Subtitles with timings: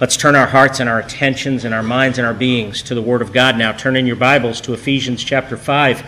[0.00, 3.02] Let's turn our hearts and our attentions and our minds and our beings to the
[3.02, 3.72] Word of God now.
[3.72, 6.02] Turn in your Bibles to Ephesians chapter 5.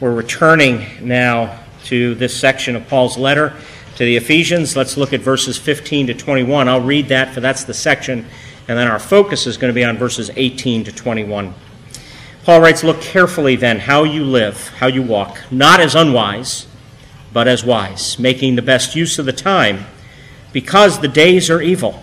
[0.00, 3.52] We're returning now to this section of Paul's letter
[3.96, 4.78] to the Ephesians.
[4.78, 6.70] Let's look at verses 15 to 21.
[6.70, 8.20] I'll read that, for that's the section,
[8.66, 11.52] and then our focus is going to be on verses 18 to 21.
[12.44, 16.66] Paul writes, Look carefully then how you live, how you walk, not as unwise,
[17.30, 19.84] but as wise, making the best use of the time,
[20.54, 22.02] because the days are evil.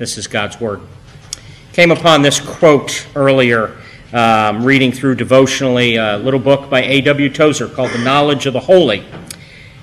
[0.00, 0.80] This is God's Word.
[1.74, 3.76] Came upon this quote earlier,
[4.14, 7.28] um, reading through devotionally a little book by A.W.
[7.28, 9.04] Tozer called The Knowledge of the Holy.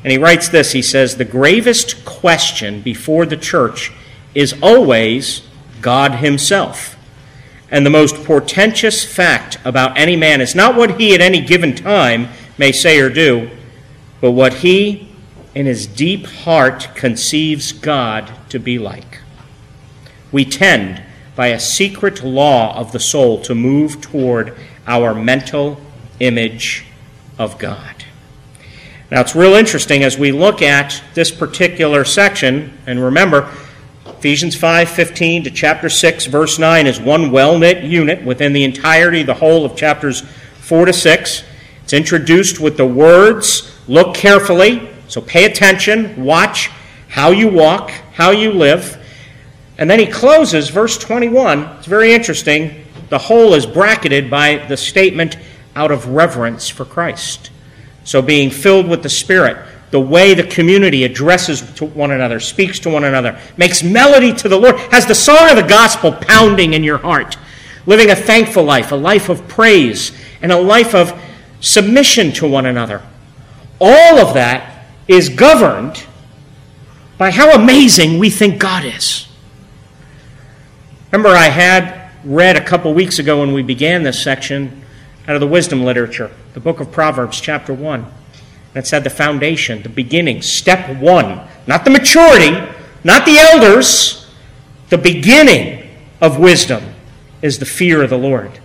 [0.03, 3.91] And he writes this He says, The gravest question before the church
[4.33, 5.43] is always
[5.81, 6.97] God Himself.
[7.69, 11.75] And the most portentous fact about any man is not what he at any given
[11.75, 13.51] time may say or do,
[14.19, 15.09] but what he
[15.53, 19.19] in his deep heart conceives God to be like
[20.31, 21.01] we tend,
[21.35, 25.79] by a secret law of the soul, to move toward our mental
[26.19, 26.85] image
[27.37, 28.05] of God.
[29.09, 33.49] Now, it's real interesting as we look at this particular section, and remember,
[34.05, 39.35] Ephesians 5:15 to chapter 6 verse 9 is one well-knit unit within the entirety the
[39.35, 40.23] whole of chapters
[40.59, 41.43] 4 to 6.
[41.83, 46.71] It's introduced with the words, look carefully, so pay attention, watch
[47.07, 48.97] how you walk, how you live.
[49.77, 51.59] And then he closes verse 21.
[51.77, 52.85] It's very interesting.
[53.09, 55.37] The whole is bracketed by the statement
[55.75, 57.51] out of reverence for Christ.
[58.03, 62.79] So being filled with the Spirit, the way the community addresses to one another, speaks
[62.79, 66.73] to one another, makes melody to the Lord, has the song of the gospel pounding
[66.73, 67.37] in your heart,
[67.85, 71.19] living a thankful life, a life of praise, and a life of
[71.59, 73.01] submission to one another.
[73.79, 76.03] All of that is governed
[77.17, 79.26] by how amazing we think God is.
[81.17, 84.83] Remember, I had read a couple weeks ago when we began this section
[85.27, 88.05] out of the wisdom literature, the book of Proverbs, chapter 1.
[88.73, 91.41] That said the foundation, the beginning, step one.
[91.65, 92.51] Not the maturity,
[93.03, 94.27] not the elders.
[94.89, 95.89] The beginning
[96.21, 96.83] of wisdom
[97.41, 98.59] is the fear of the Lord.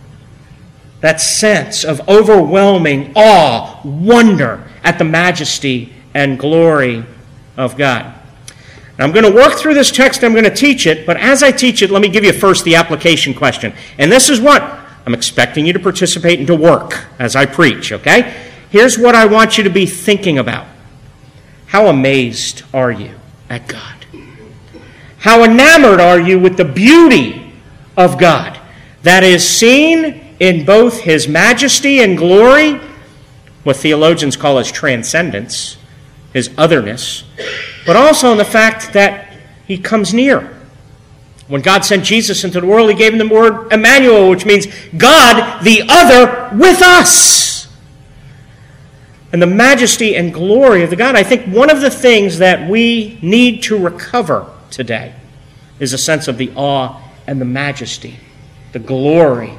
[1.01, 7.07] That sense of overwhelming awe, wonder at the majesty and glory
[7.57, 8.13] of God.
[8.99, 11.51] I'm going to work through this text, I'm going to teach it, but as I
[11.51, 13.73] teach it, let me give you first the application question.
[13.99, 14.63] And this is what
[15.07, 18.51] I'm expecting you to participate and to work as I preach, okay?
[18.71, 20.67] Here's what I want you to be thinking about
[21.67, 23.15] How amazed are you
[23.49, 24.07] at God?
[25.19, 27.53] How enamored are you with the beauty
[27.97, 28.59] of God
[29.03, 32.81] that is seen in both His majesty and glory,
[33.63, 35.77] what theologians call His transcendence,
[36.33, 37.25] His otherness,
[37.87, 39.33] but also in the fact that
[39.67, 40.59] he comes near.
[41.49, 44.67] When God sent Jesus into the world, he gave him the word Emmanuel, which means
[44.97, 47.69] God, the other, with us.
[49.33, 51.17] And the majesty and glory of the God.
[51.17, 55.15] I think one of the things that we need to recover today
[55.81, 58.19] is a sense of the awe and the majesty,
[58.73, 59.55] the glory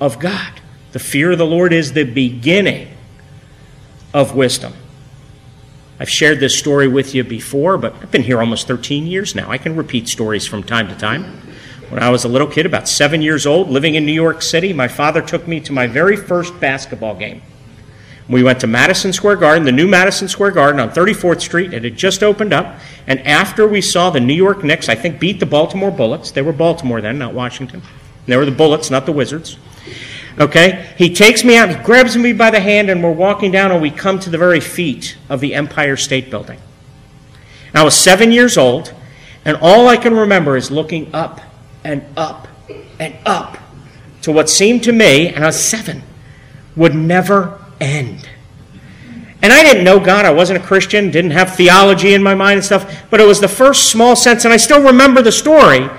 [0.00, 0.60] of God.
[0.92, 2.88] The fear of the Lord is the beginning
[4.12, 4.74] of wisdom.
[6.00, 9.50] I've shared this story with you before, but I've been here almost 13 years now.
[9.50, 11.24] I can repeat stories from time to time.
[11.88, 14.72] When I was a little kid, about seven years old, living in New York City,
[14.72, 17.42] my father took me to my very first basketball game.
[18.28, 21.74] We went to Madison Square Garden, the new Madison Square Garden on 34th Street.
[21.74, 22.78] It had just opened up.
[23.06, 26.40] And after we saw the New York Knicks, I think, beat the Baltimore Bullets, they
[26.40, 27.82] were Baltimore then, not Washington.
[28.26, 29.58] They were the Bullets, not the Wizards.
[30.38, 30.92] Okay?
[30.98, 33.80] He takes me out, he grabs me by the hand, and we're walking down, and
[33.80, 36.58] we come to the very feet of the Empire State Building.
[37.68, 38.92] And I was seven years old,
[39.44, 41.40] and all I can remember is looking up
[41.84, 42.48] and up
[42.98, 43.58] and up
[44.22, 46.02] to what seemed to me, and I was seven,
[46.76, 48.28] would never end.
[49.42, 50.24] And I didn't know God.
[50.24, 53.40] I wasn't a Christian, didn't have theology in my mind and stuff, but it was
[53.40, 55.90] the first small sense, and I still remember the story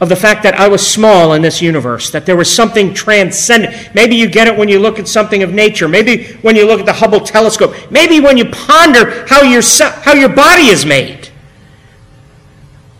[0.00, 3.94] of the fact that I was small in this universe, that there was something transcendent.
[3.94, 5.88] Maybe you get it when you look at something of nature.
[5.88, 7.74] Maybe when you look at the Hubble telescope.
[7.90, 11.30] Maybe when you ponder how your, how your body is made.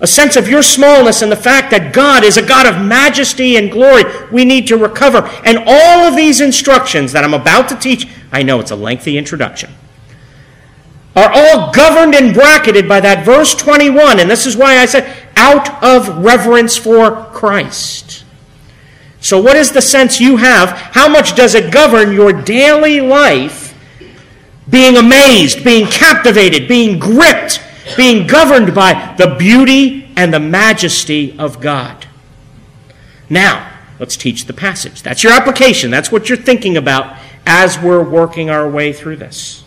[0.01, 3.57] a sense of your smallness and the fact that God is a God of majesty
[3.57, 5.19] and glory we need to recover.
[5.45, 9.19] And all of these instructions that I'm about to teach, I know it's a lengthy
[9.19, 9.71] introduction,
[11.17, 14.21] are all governed and bracketed by that verse 21.
[14.21, 18.25] And this is why I said, out of reverence for Christ.
[19.21, 20.71] So, what is the sense you have?
[20.71, 23.75] How much does it govern your daily life?
[24.69, 27.61] Being amazed, being captivated, being gripped
[27.97, 32.07] being governed by the beauty and the majesty of God.
[33.31, 35.03] Now, let's teach the passage.
[35.03, 35.91] That's your application.
[35.91, 39.65] That's what you're thinking about as we're working our way through this.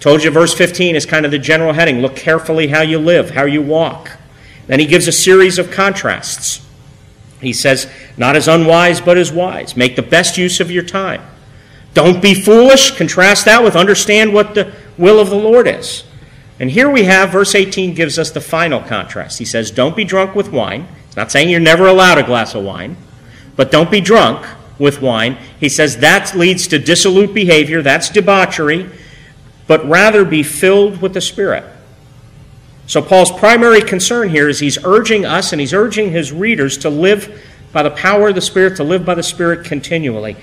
[0.00, 2.00] Told you verse 15 is kind of the general heading.
[2.00, 4.10] Look carefully how you live, how you walk.
[4.66, 6.66] Then he gives a series of contrasts.
[7.40, 9.76] He says, Not as unwise, but as wise.
[9.76, 11.22] Make the best use of your time.
[11.92, 12.96] Don't be foolish.
[12.96, 16.04] Contrast that with understand what the will of the Lord is.
[16.58, 19.38] And here we have, verse 18 gives us the final contrast.
[19.38, 20.88] He says, Don't be drunk with wine.
[21.06, 22.96] He's not saying you're never allowed a glass of wine,
[23.56, 24.46] but don't be drunk
[24.78, 25.38] with wine.
[25.60, 28.88] He says that leads to dissolute behavior, that's debauchery,
[29.66, 31.64] but rather be filled with the Spirit.
[32.86, 36.90] So, Paul's primary concern here is he's urging us and he's urging his readers to
[36.90, 37.42] live
[37.72, 40.36] by the power of the Spirit, to live by the Spirit continually.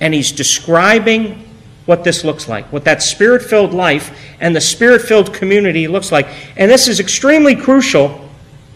[0.00, 1.44] And he's describing
[1.86, 6.12] what this looks like, what that spirit filled life and the spirit filled community looks
[6.12, 6.28] like.
[6.54, 8.28] And this is extremely crucial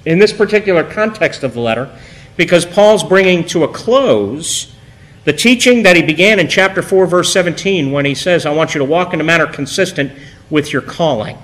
[0.07, 1.95] in this particular context of the letter
[2.39, 4.75] because Paul's bringing to a close
[5.25, 8.75] the teaching that he began in chapter 4, verse 17, when he says, I want
[8.75, 10.11] you to walk in a manner consistent
[10.51, 11.39] with your calling.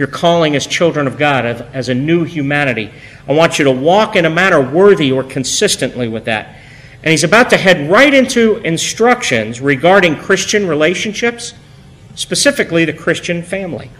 [0.00, 2.90] Your calling as children of God, as a new humanity.
[3.28, 6.56] I want you to walk in a manner worthy or consistently with that.
[7.02, 11.52] And he's about to head right into instructions regarding Christian relationships,
[12.14, 13.90] specifically the Christian family.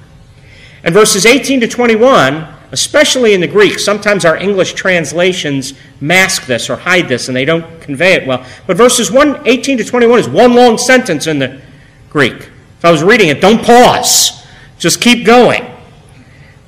[0.83, 6.71] And verses 18 to 21, especially in the Greek, sometimes our English translations mask this
[6.71, 8.47] or hide this and they don't convey it well.
[8.67, 11.61] But verses 1, 18 to 21 is one long sentence in the
[12.09, 12.37] Greek.
[12.79, 14.47] If I was reading it, don't pause,
[14.79, 15.70] just keep going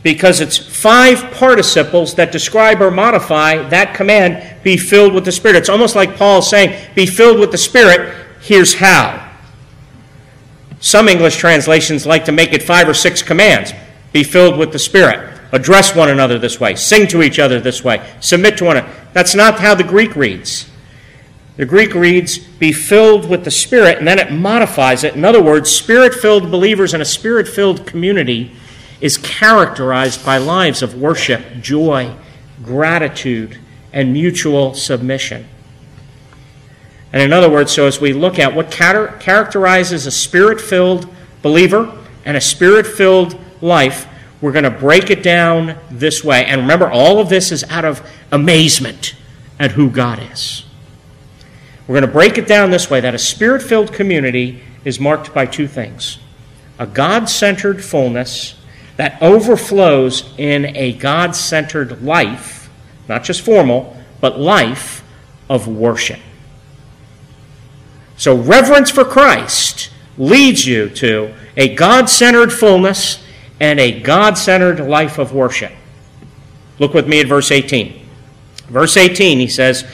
[0.03, 5.57] because it's five participles that describe or modify that command be filled with the Spirit.
[5.57, 9.31] It's almost like Paul saying, be filled with the Spirit, here's how.
[10.81, 13.73] Some English translations like to make it five or six commands
[14.13, 17.85] be filled with the Spirit, address one another this way, sing to each other this
[17.85, 18.93] way, submit to one another.
[19.13, 20.69] That's not how the Greek reads.
[21.57, 25.15] The Greek reads, be filled with the Spirit, and then it modifies it.
[25.15, 28.53] In other words, spirit filled believers in a spirit filled community
[29.03, 32.15] is characterized by lives of worship, joy,
[32.63, 33.59] gratitude,
[33.93, 35.45] and mutual submission.
[37.13, 41.09] And in other words, so as we look at what characterizes a spirit filled
[41.43, 44.07] believer and a spirit filled life,
[44.41, 46.45] we're going to break it down this way.
[46.47, 49.17] And remember, all of this is out of amazement
[49.59, 50.65] at who God is.
[51.89, 55.35] We're going to break it down this way that a spirit filled community is marked
[55.35, 56.19] by two things
[56.79, 58.62] a God centered fullness
[59.03, 62.71] that overflows in a God centered life,
[63.09, 65.03] not just formal, but life
[65.51, 66.21] of worship.
[68.17, 73.27] So, reverence for Christ leads you to a God centered fullness
[73.59, 75.73] and a God centered life of worship.
[76.79, 78.07] Look with me at verse 18.
[78.69, 79.85] Verse 18, he says,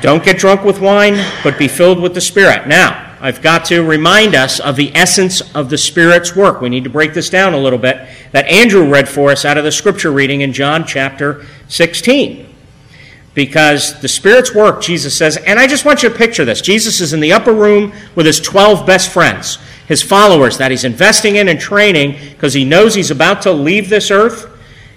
[0.00, 2.66] Don't get drunk with wine, but be filled with the Spirit.
[2.66, 6.60] Now, I've got to remind us of the essence of the Spirit's work.
[6.60, 8.08] We need to break this down a little bit.
[8.32, 12.52] That Andrew read for us out of the scripture reading in John chapter 16.
[13.32, 16.60] Because the Spirit's work, Jesus says, and I just want you to picture this.
[16.60, 20.82] Jesus is in the upper room with his 12 best friends, his followers that he's
[20.82, 24.50] investing in and training because he knows he's about to leave this earth,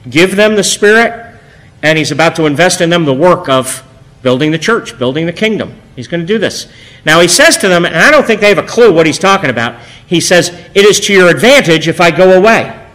[0.10, 1.40] give them the Spirit,
[1.84, 3.84] and he's about to invest in them the work of
[4.24, 5.80] building the church, building the kingdom.
[5.96, 6.68] He's going to do this.
[7.06, 9.20] Now, he says to them, and I don't think they have a clue what he's
[9.20, 9.82] talking about.
[10.06, 12.88] He says, It is to your advantage if I go away.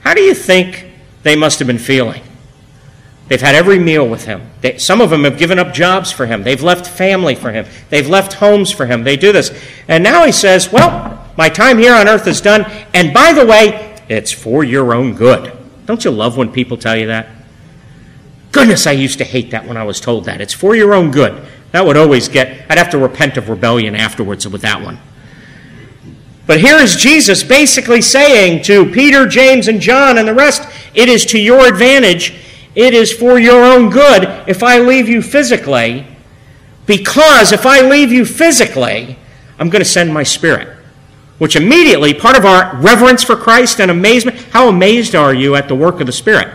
[0.00, 0.86] How do you think
[1.24, 2.22] they must have been feeling?
[3.28, 4.48] They've had every meal with him.
[4.60, 6.44] They, some of them have given up jobs for him.
[6.44, 7.66] They've left family for him.
[7.90, 9.02] They've left homes for him.
[9.02, 9.50] They do this.
[9.88, 12.64] And now he says, Well, my time here on earth is done.
[12.94, 15.52] And by the way, it's for your own good.
[15.86, 17.28] Don't you love when people tell you that?
[18.52, 20.40] Goodness, I used to hate that when I was told that.
[20.40, 21.44] It's for your own good.
[21.76, 24.98] That would always get, I'd have to repent of rebellion afterwards with that one.
[26.46, 31.10] But here is Jesus basically saying to Peter, James, and John and the rest, it
[31.10, 32.32] is to your advantage,
[32.74, 36.06] it is for your own good if I leave you physically,
[36.86, 39.18] because if I leave you physically,
[39.58, 40.78] I'm going to send my spirit.
[41.36, 45.68] Which immediately, part of our reverence for Christ and amazement, how amazed are you at
[45.68, 46.48] the work of the Spirit?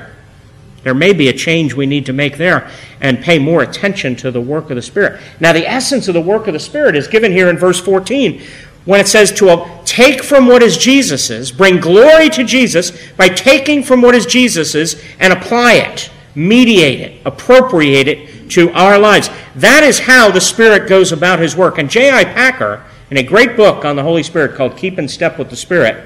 [0.84, 2.70] There may be a change we need to make there
[3.00, 5.22] and pay more attention to the work of the Spirit.
[5.40, 8.42] Now, the essence of the work of the Spirit is given here in verse 14
[8.86, 13.84] when it says to take from what is Jesus's, bring glory to Jesus by taking
[13.84, 19.30] from what is Jesus's and apply it, mediate it, appropriate it to our lives.
[19.56, 21.78] That is how the Spirit goes about his work.
[21.78, 22.24] And J.I.
[22.24, 25.56] Packer, in a great book on the Holy Spirit called Keep in Step with the
[25.56, 26.04] Spirit,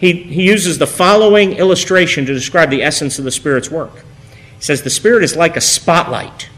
[0.00, 4.02] he, he uses the following illustration to describe the essence of the Spirit's work.
[4.56, 6.48] He says, The Spirit is like a spotlight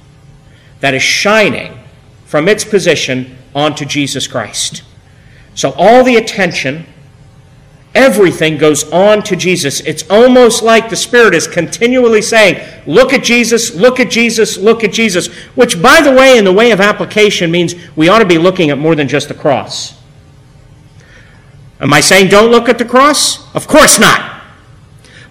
[0.78, 1.76] that is shining
[2.24, 4.84] from its position onto Jesus Christ.
[5.56, 6.86] So all the attention,
[7.96, 9.80] everything goes on to Jesus.
[9.80, 14.84] It's almost like the Spirit is continually saying, Look at Jesus, look at Jesus, look
[14.84, 15.26] at Jesus.
[15.56, 18.70] Which, by the way, in the way of application means we ought to be looking
[18.70, 20.00] at more than just the cross.
[21.82, 23.52] Am I saying don't look at the cross?
[23.54, 24.40] Of course not.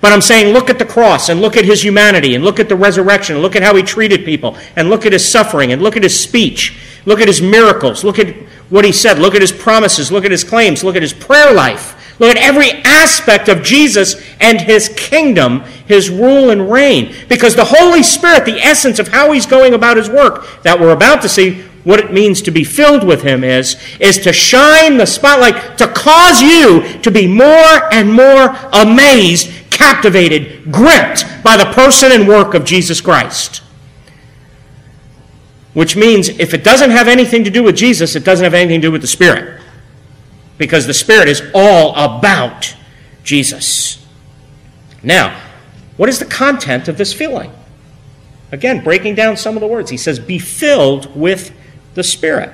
[0.02, 2.68] But I'm saying look at the cross and look at his humanity and look at
[2.68, 5.82] the resurrection, and look at how he treated people and look at his suffering and
[5.82, 8.36] look at his speech, look at his miracles, look at
[8.70, 11.54] what he said, look at his promises, look at his claims, look at his prayer
[11.54, 17.16] life, look at every aspect of Jesus and his kingdom, his rule and reign.
[17.30, 20.94] Because the Holy Spirit, the essence of how he's going about his work that we're
[20.94, 24.98] about to see, what it means to be filled with Him is, is to shine
[24.98, 31.72] the spotlight, to cause you to be more and more amazed, captivated, gripped by the
[31.74, 33.64] person and work of Jesus Christ.
[35.74, 38.82] Which means if it doesn't have anything to do with Jesus, it doesn't have anything
[38.82, 39.62] to do with the Spirit.
[40.58, 42.76] Because the Spirit is all about
[43.24, 44.06] Jesus.
[45.02, 45.40] Now,
[45.98, 47.52] what is the content of this feeling?
[48.52, 49.90] Again, breaking down some of the words.
[49.90, 51.52] He says, Be filled with
[51.94, 52.54] the Spirit.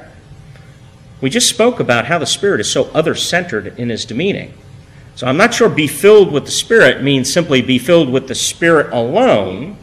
[1.22, 4.54] We just spoke about how the Spirit is so other centered in his demeaning.
[5.16, 8.36] So I'm not sure be filled with the Spirit means simply be filled with the
[8.36, 9.78] Spirit alone.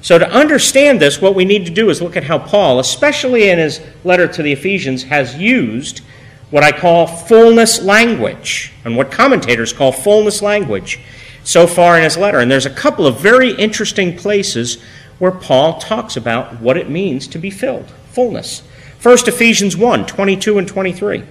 [0.00, 3.50] So to understand this, what we need to do is look at how Paul, especially
[3.50, 6.02] in his letter to the Ephesians, has used
[6.50, 11.00] what I call fullness language, and what commentators call fullness language
[11.44, 12.38] so far in his letter.
[12.38, 14.82] And there's a couple of very interesting places
[15.18, 18.62] where Paul talks about what it means to be filled, fullness.
[19.00, 21.24] First, Ephesians 1 22 and 23.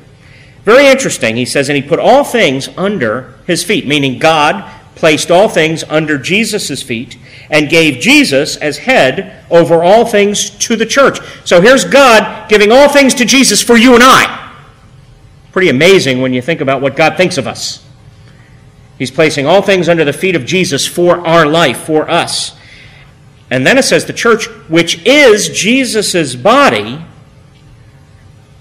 [0.64, 1.36] Very interesting.
[1.36, 5.84] He says, And he put all things under his feet, meaning God placed all things
[5.86, 7.18] under Jesus' feet
[7.50, 11.20] and gave Jesus as head over all things to the church.
[11.46, 14.56] So here's God giving all things to Jesus for you and I.
[15.52, 17.86] Pretty amazing when you think about what God thinks of us.
[18.98, 22.58] He's placing all things under the feet of Jesus for our life, for us.
[23.50, 27.04] And then it says the church, which is Jesus' body,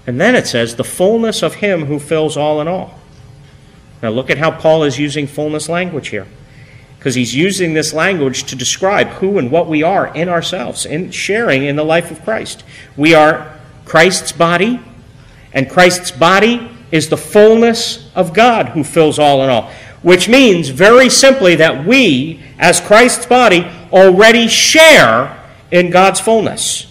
[0.09, 2.97] and then it says, the fullness of him who fills all in all.
[4.01, 6.25] Now look at how Paul is using fullness language here.
[6.97, 11.11] Because he's using this language to describe who and what we are in ourselves, in
[11.11, 12.63] sharing in the life of Christ.
[12.97, 14.81] We are Christ's body,
[15.53, 19.71] and Christ's body is the fullness of God who fills all in all.
[20.01, 25.39] Which means, very simply, that we, as Christ's body, already share
[25.69, 26.88] in God's fullness.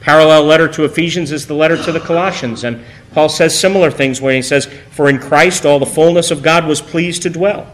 [0.00, 4.20] Parallel letter to Ephesians is the letter to the Colossians, and Paul says similar things
[4.20, 7.72] when he says, For in Christ all the fullness of God was pleased to dwell.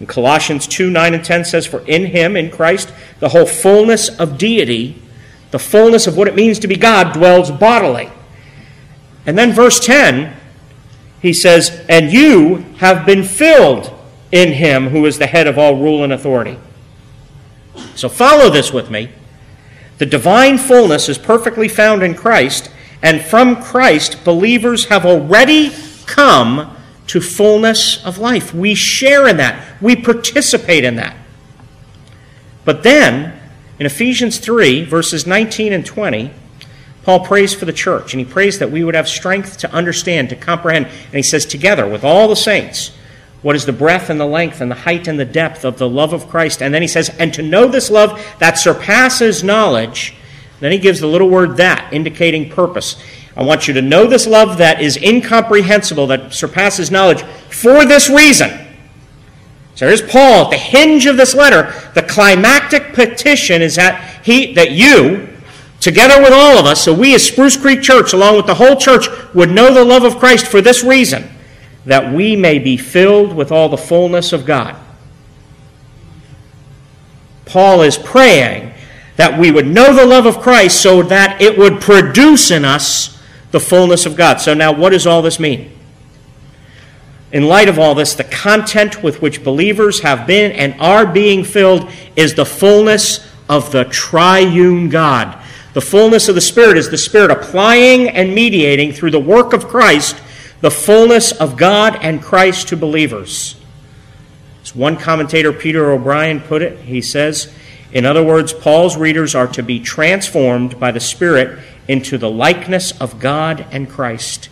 [0.00, 4.08] In Colossians 2 9 and 10 says, For in him, in Christ, the whole fullness
[4.08, 5.02] of deity,
[5.50, 8.10] the fullness of what it means to be God, dwells bodily.
[9.26, 10.36] And then verse 10,
[11.22, 13.92] he says, And you have been filled
[14.30, 16.58] in him who is the head of all rule and authority.
[17.94, 19.10] So follow this with me.
[19.98, 22.70] The divine fullness is perfectly found in Christ,
[23.02, 25.72] and from Christ, believers have already
[26.06, 28.54] come to fullness of life.
[28.54, 31.16] We share in that, we participate in that.
[32.64, 33.38] But then,
[33.78, 36.30] in Ephesians 3, verses 19 and 20,
[37.02, 40.30] Paul prays for the church, and he prays that we would have strength to understand,
[40.30, 40.86] to comprehend.
[40.86, 42.92] And he says, together with all the saints,
[43.44, 45.86] what is the breadth and the length and the height and the depth of the
[45.86, 46.62] love of Christ.
[46.62, 50.14] And then he says, and to know this love that surpasses knowledge.
[50.60, 52.96] Then he gives the little word that, indicating purpose.
[53.36, 58.08] I want you to know this love that is incomprehensible, that surpasses knowledge, for this
[58.08, 58.50] reason.
[59.74, 61.70] So here's Paul at the hinge of this letter.
[61.94, 65.28] The climactic petition is that he that you,
[65.80, 68.76] together with all of us, so we as Spruce Creek Church, along with the whole
[68.76, 71.28] church, would know the love of Christ for this reason
[71.86, 74.76] that we may be filled with all the fullness of God.
[77.44, 78.72] Paul is praying
[79.16, 83.20] that we would know the love of Christ so that it would produce in us
[83.50, 84.40] the fullness of God.
[84.40, 85.74] So, now what does all this mean?
[87.34, 91.42] in light of all this, the content with which believers have been and are being
[91.42, 95.36] filled is the fullness of the triune God.
[95.72, 99.66] The fullness of the Spirit is the Spirit applying and mediating through the work of
[99.66, 100.14] Christ
[100.60, 103.56] the fullness of God and Christ to believers.
[104.62, 107.52] As one commentator, Peter O'Brien, put it, he says,
[107.92, 112.98] in other words, Paul's readers are to be transformed by the Spirit into the likeness
[113.00, 114.48] of God and Christ.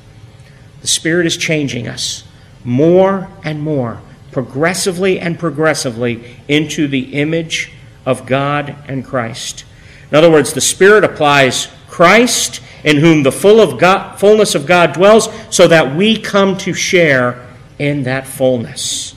[0.81, 2.25] The Spirit is changing us
[2.65, 7.73] more and more, progressively and progressively, into the image
[8.07, 9.65] of God and Christ.
[10.11, 14.67] In other words, the Spirit applies Christ, in whom the full of God, fullness of
[14.67, 17.47] God dwells, so that we come to share
[17.79, 19.15] in that fullness.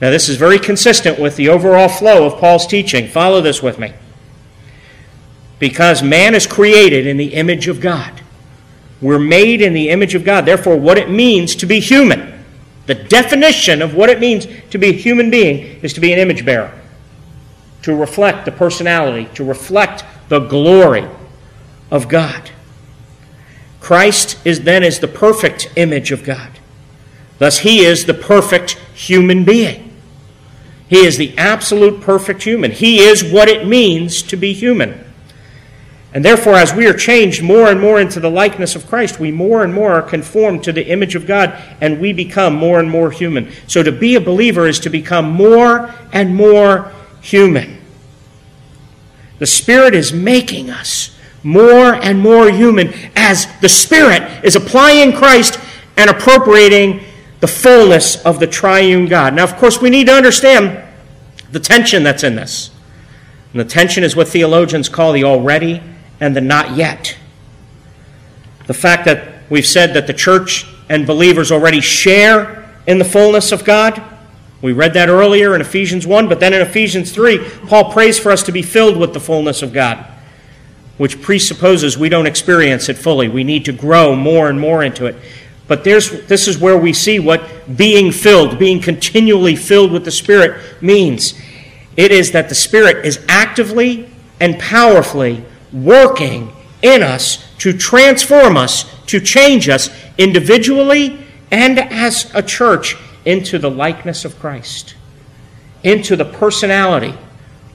[0.00, 3.08] Now, this is very consistent with the overall flow of Paul's teaching.
[3.08, 3.92] Follow this with me.
[5.58, 8.22] Because man is created in the image of God.
[9.02, 10.46] We're made in the image of God.
[10.46, 12.44] Therefore, what it means to be human,
[12.86, 16.18] the definition of what it means to be a human being, is to be an
[16.18, 16.72] image bearer,
[17.82, 21.06] to reflect the personality, to reflect the glory
[21.90, 22.50] of God.
[23.80, 26.50] Christ is then is the perfect image of God.
[27.38, 29.90] Thus, he is the perfect human being.
[30.88, 32.72] He is the absolute perfect human.
[32.72, 35.04] He is what it means to be human.
[36.12, 39.30] And therefore, as we are changed more and more into the likeness of Christ, we
[39.30, 42.90] more and more are conformed to the image of God and we become more and
[42.90, 43.50] more human.
[43.68, 46.92] So to be a believer is to become more and more
[47.22, 47.78] human.
[49.38, 55.58] The Spirit is making us more and more human as the Spirit is applying Christ
[55.96, 57.00] and appropriating
[57.40, 59.34] the fullness of the triune God.
[59.34, 60.86] Now, of course, we need to understand
[61.52, 62.70] the tension that's in this.
[63.52, 65.82] And the tension is what theologians call the already
[66.20, 67.16] and the not yet.
[68.66, 73.52] The fact that we've said that the church and believers already share in the fullness
[73.52, 74.02] of God.
[74.62, 78.30] We read that earlier in Ephesians 1, but then in Ephesians 3, Paul prays for
[78.30, 80.04] us to be filled with the fullness of God,
[81.00, 83.26] which presupposes we don't experience it fully.
[83.26, 85.16] We need to grow more and more into it.
[85.66, 90.82] But this is where we see what being filled, being continually filled with the Spirit
[90.82, 91.40] means.
[91.96, 94.10] It is that the Spirit is actively
[94.40, 101.18] and powerfully working in us to transform us, to change us individually
[101.50, 104.96] and as a church into the likeness of Christ,
[105.82, 107.14] into the personality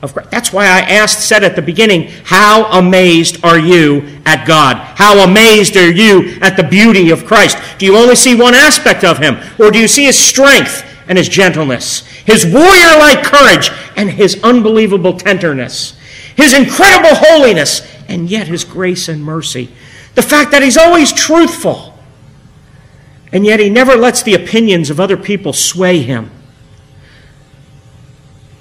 [0.06, 0.32] of Christ.
[0.32, 4.78] That's why I asked, said at the beginning, How amazed are you at God?
[4.78, 7.58] How amazed are you at the beauty of Christ?
[7.78, 11.18] Do you only see one aspect of him, or do you see his strength and
[11.18, 16.00] his gentleness, his warrior like courage and his unbelievable tenderness,
[16.36, 19.70] his incredible holiness, and yet his grace and mercy?
[20.14, 21.94] The fact that he's always truthful,
[23.34, 26.32] and yet he never lets the opinions of other people sway him.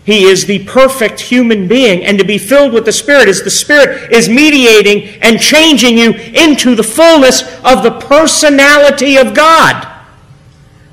[0.04, 3.50] He is the perfect human being, and to be filled with the Spirit is the
[3.50, 9.88] Spirit is mediating and changing you into the fullness of the personality of God.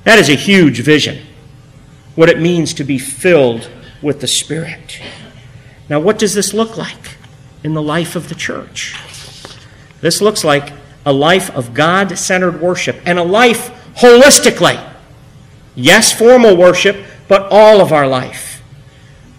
[0.06, 1.26] That is a huge vision,
[2.16, 3.70] what it means to be filled
[4.02, 5.02] with the Spirit.
[5.90, 7.18] Now, what does this look like
[7.66, 8.96] in the life of the church?
[10.00, 10.72] This looks like
[11.06, 14.82] a life of God centered worship and a life holistically.
[15.76, 16.96] Yes, formal worship,
[17.28, 18.51] but all of our life.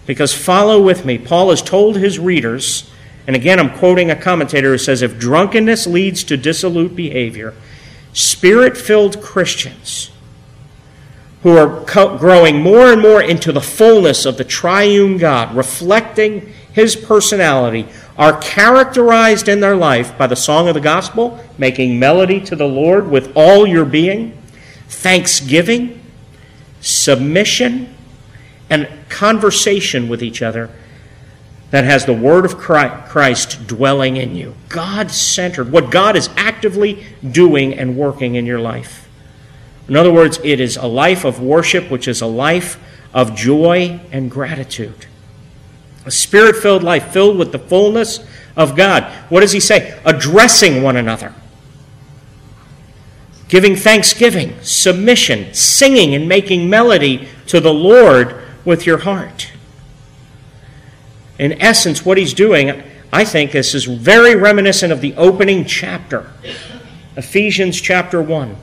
[0.05, 1.17] Because follow with me.
[1.17, 2.91] Paul has told his readers,
[3.25, 7.53] and again I'm quoting a commentator who says if drunkenness leads to dissolute behavior,
[8.11, 10.11] spirit filled Christians
[11.43, 16.53] who are co- growing more and more into the fullness of the triune God, reflecting
[16.71, 17.85] his personality,
[18.17, 22.67] are characterized in their life by the song of the gospel, making melody to the
[22.67, 24.37] Lord with all your being,
[24.87, 26.01] thanksgiving,
[26.79, 27.92] submission,
[28.73, 30.67] and conversation with each other
[31.69, 34.55] that has the Word of Christ dwelling in you.
[34.69, 39.07] God centered, what God is actively doing and working in your life.
[39.87, 42.79] In other words, it is a life of worship, which is a life
[43.13, 45.05] of joy and gratitude.
[46.05, 49.03] A spirit filled life filled with the fullness of God.
[49.29, 49.99] What does he say?
[50.03, 51.33] Addressing one another,
[53.49, 59.51] giving thanksgiving, submission, singing, and making melody to the Lord with your heart.
[61.39, 66.31] In essence, what he's doing, I think this is very reminiscent of the opening chapter,
[67.15, 68.55] Ephesians chapter 1.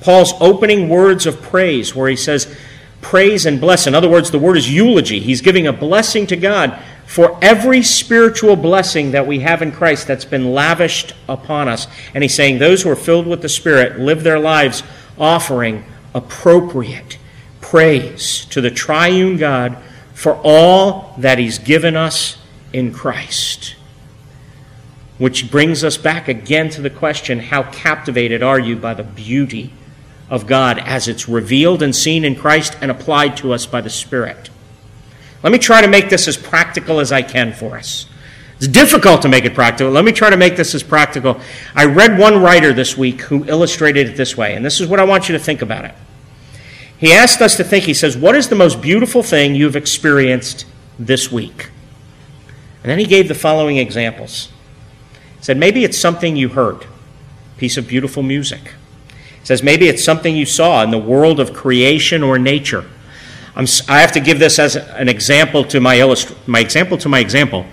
[0.00, 2.54] Paul's opening words of praise, where he says,
[3.00, 3.86] Praise and bless.
[3.86, 5.20] In other words, the word is eulogy.
[5.20, 10.06] He's giving a blessing to God for every spiritual blessing that we have in Christ
[10.06, 11.86] that's been lavished upon us.
[12.14, 14.82] And he's saying, Those who are filled with the Spirit live their lives
[15.16, 17.17] offering appropriate
[17.68, 19.76] praise to the triune God
[20.14, 22.38] for all that He's given us
[22.72, 23.76] in Christ.
[25.18, 29.70] Which brings us back again to the question how captivated are you by the beauty
[30.30, 33.90] of God as it's revealed and seen in Christ and applied to us by the
[33.90, 34.48] Spirit?
[35.42, 38.06] Let me try to make this as practical as I can for us.
[38.56, 39.92] It's difficult to make it practical.
[39.92, 41.38] Let me try to make this as practical.
[41.74, 45.00] I read one writer this week who illustrated it this way, and this is what
[45.00, 45.94] I want you to think about it.
[46.98, 50.66] He asked us to think, he says, What is the most beautiful thing you've experienced
[50.98, 51.70] this week?
[52.82, 54.48] And then he gave the following examples.
[55.36, 56.86] He said, Maybe it's something you heard,
[57.56, 58.74] piece of beautiful music.
[59.40, 62.84] He says, Maybe it's something you saw in the world of creation or nature.
[63.54, 67.08] I'm, i have to give this as an example to my, illust- my example to
[67.08, 67.66] my example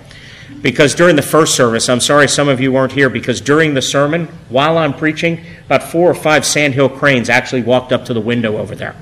[0.61, 3.83] because during the first service, I'm sorry some of you weren't here, because during the
[3.83, 8.19] sermon, while I'm preaching, about four or five sandhill cranes actually walked up to the
[8.19, 8.95] window over there.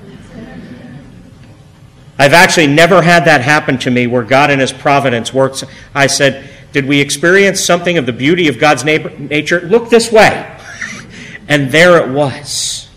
[2.18, 5.64] I've actually never had that happen to me where God in His providence works.
[5.94, 9.60] I said, Did we experience something of the beauty of God's nature?
[9.60, 10.58] Look this way.
[11.48, 12.88] and there it was.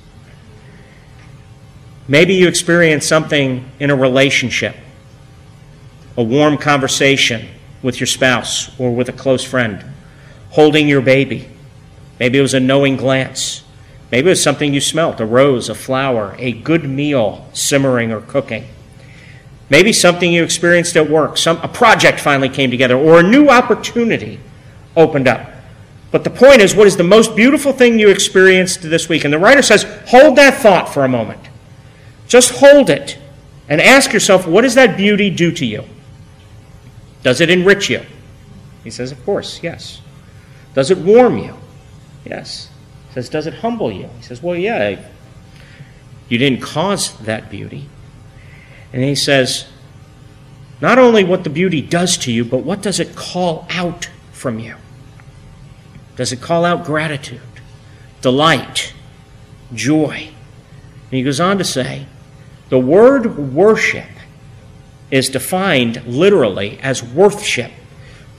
[2.07, 4.75] Maybe you experienced something in a relationship,
[6.15, 7.49] a warm conversation,
[7.81, 9.83] with your spouse or with a close friend,
[10.51, 11.49] holding your baby.
[12.19, 13.63] Maybe it was a knowing glance.
[14.11, 18.21] Maybe it was something you smelt a rose, a flower, a good meal simmering or
[18.21, 18.65] cooking.
[19.69, 23.49] Maybe something you experienced at work, some, a project finally came together, or a new
[23.49, 24.39] opportunity
[24.95, 25.49] opened up.
[26.09, 29.25] But the point is, what is the most beautiful thing you experienced this week?
[29.25, 31.41] And the writer says, hold that thought for a moment.
[32.27, 33.17] Just hold it
[33.67, 35.83] and ask yourself, what does that beauty do to you?
[37.23, 38.01] Does it enrich you?
[38.87, 39.99] He says, Of course, yes.
[40.73, 41.57] Does it warm you?
[42.23, 42.69] Yes.
[43.09, 44.09] He says, Does it humble you?
[44.17, 44.97] He says, Well, yeah,
[46.29, 47.89] you didn't cause that beauty.
[48.97, 49.67] And he says,
[50.81, 54.57] Not only what the beauty does to you, but what does it call out from
[54.57, 54.75] you?
[56.15, 57.39] Does it call out gratitude,
[58.21, 58.95] delight,
[59.71, 60.29] joy?
[60.29, 62.07] And he goes on to say,
[62.69, 64.09] The word worship
[65.11, 67.71] is defined literally as worthship,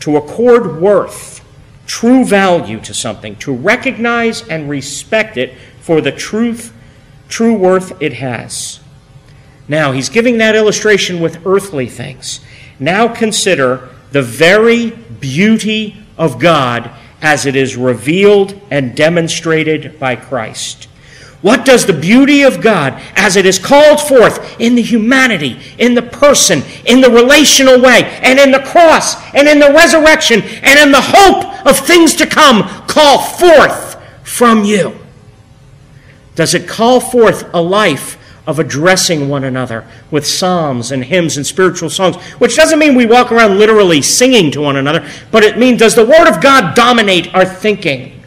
[0.01, 1.41] to accord worth,
[1.87, 6.73] true value to something, to recognize and respect it for the truth,
[7.29, 8.81] true worth it has.
[9.69, 12.41] Now, he's giving that illustration with earthly things.
[12.81, 20.89] Now consider the very beauty of God as it is revealed and demonstrated by Christ.
[21.41, 25.95] What does the beauty of God, as it is called forth in the humanity, in
[25.95, 30.79] the person, in the relational way, and in the cross, and in the resurrection, and
[30.81, 34.97] in the hope of things to come, call forth from you?
[36.35, 38.18] Does it call forth a life
[38.49, 42.17] of addressing one another with psalms and hymns and spiritual songs?
[42.41, 45.95] Which doesn't mean we walk around literally singing to one another, but it means does
[45.95, 48.25] the Word of God dominate our thinking?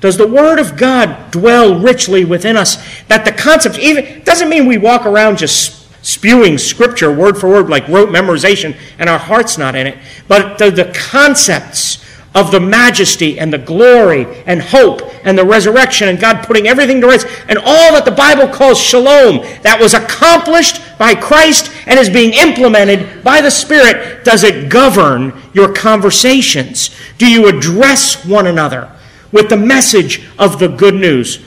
[0.00, 2.76] Does the Word of God dwell richly within us?
[3.08, 7.68] That the concept even doesn't mean we walk around just spewing Scripture word for word
[7.68, 12.02] like rote memorization and our heart's not in it, but the, the concepts
[12.38, 17.00] of the majesty and the glory and hope and the resurrection and God putting everything
[17.00, 21.98] to rights and all that the Bible calls shalom that was accomplished by Christ and
[21.98, 26.90] is being implemented by the Spirit, does it govern your conversations?
[27.18, 28.92] Do you address one another?
[29.32, 31.40] with the message of the good news?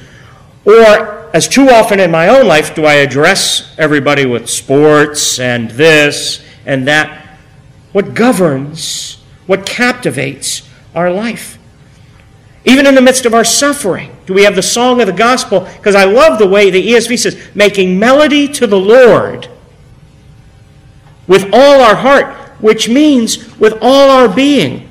[0.66, 5.72] Or, as too often in my own life, do I address everybody with sports and
[5.72, 7.40] this and that?
[7.92, 11.58] What governs, what captivates our life?
[12.64, 15.62] Even in the midst of our suffering, do we have the song of the gospel?
[15.62, 19.48] Because I love the way the ESV says, making melody to the Lord
[21.28, 24.90] with all our heart, which means with all our being.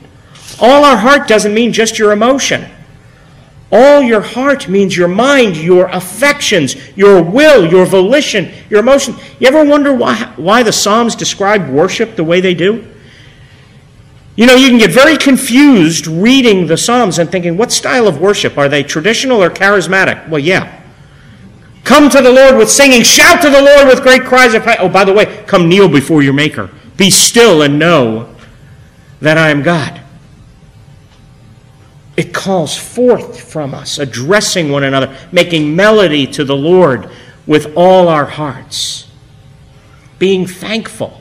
[0.59, 2.69] All our heart doesn't mean just your emotion.
[3.73, 9.15] All your heart means your mind, your affections, your will, your volition, your emotion.
[9.39, 12.89] You ever wonder why, why the Psalms describe worship the way they do?
[14.37, 18.21] You know, you can get very confused reading the Psalms and thinking, what style of
[18.21, 18.57] worship?
[18.57, 20.29] Are they traditional or charismatic?
[20.29, 20.81] Well, yeah.
[21.85, 24.64] Come to the Lord with singing, shout to the Lord with great cries of.
[24.79, 26.71] Oh, by the way, come kneel before your Maker.
[26.97, 28.35] Be still and know
[29.21, 30.01] that I am God.
[32.16, 37.11] It calls forth from us, addressing one another, making melody to the Lord
[37.47, 39.09] with all our hearts,
[40.19, 41.20] being thankful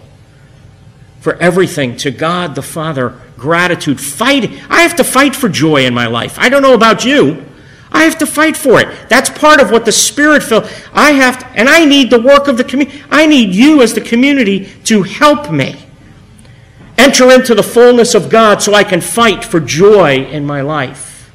[1.19, 4.45] for everything to God the Father, gratitude, fight.
[4.69, 6.37] I have to fight for joy in my life.
[6.39, 7.45] I don't know about you.
[7.91, 9.09] I have to fight for it.
[9.09, 10.69] That's part of what the Spirit filled.
[10.93, 13.03] I have to, and I need the work of the community.
[13.09, 15.75] I need you as the community to help me
[16.97, 21.31] enter into the fullness of God so I can fight for joy in my life.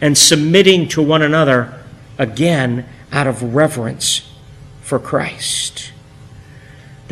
[0.00, 1.80] And submitting to one another
[2.18, 4.28] again out of reverence
[4.80, 5.91] for Christ.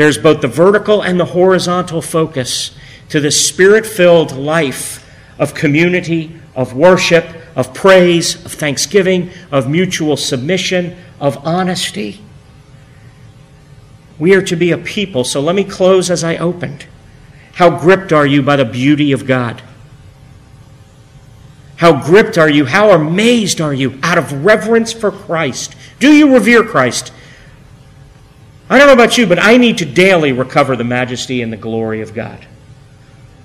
[0.00, 2.70] There's both the vertical and the horizontal focus
[3.10, 5.06] to the spirit filled life
[5.38, 12.18] of community, of worship, of praise, of thanksgiving, of mutual submission, of honesty.
[14.18, 15.22] We are to be a people.
[15.22, 16.86] So let me close as I opened.
[17.56, 19.60] How gripped are you by the beauty of God?
[21.76, 22.64] How gripped are you?
[22.64, 25.76] How amazed are you out of reverence for Christ?
[25.98, 27.12] Do you revere Christ?
[28.70, 31.56] I don't know about you, but I need to daily recover the majesty and the
[31.56, 32.46] glory of God.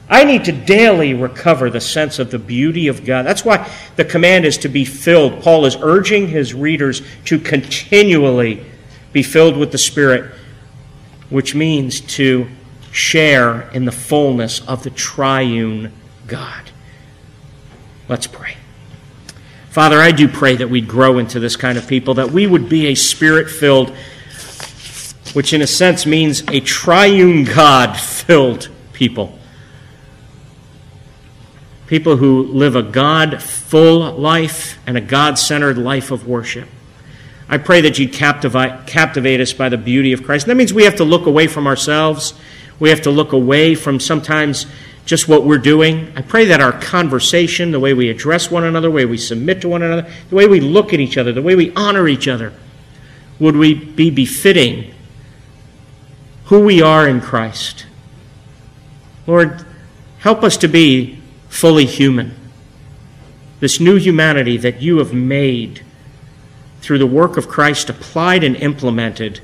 [0.08, 3.26] I need to daily recover the sense of the beauty of God.
[3.26, 5.42] That's why the command is to be filled.
[5.42, 8.64] Paul is urging his readers to continually
[9.14, 10.32] be filled with the Spirit,
[11.32, 12.48] which means to
[12.92, 15.92] share in the fullness of the triune
[16.28, 16.70] God.
[18.08, 18.58] Let's pray.
[19.70, 22.70] Father, I do pray that we'd grow into this kind of people, that we would
[22.70, 23.94] be a spirit filled,
[25.36, 29.38] which in a sense means a triune God filled people
[31.88, 36.68] people who live a God full life and a God centered life of worship.
[37.48, 40.48] I pray that you'd captivate, captivate us by the beauty of Christ.
[40.48, 42.34] That means we have to look away from ourselves.
[42.80, 44.66] We have to look away from sometimes
[45.06, 46.12] just what we're doing.
[46.16, 49.62] I pray that our conversation, the way we address one another, the way we submit
[49.62, 52.28] to one another, the way we look at each other, the way we honor each
[52.28, 52.52] other,
[53.38, 54.95] would we be befitting
[56.46, 57.86] who we are in Christ.
[59.28, 59.66] Lord,
[60.20, 62.36] help us to be fully human.
[63.60, 65.82] This new humanity that you have made
[66.82, 69.40] through the work of Christ applied and implemented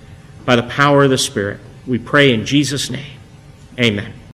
[0.46, 1.60] by the power of the Spirit.
[1.88, 3.18] We pray in Jesus' name.
[3.80, 4.14] Amen.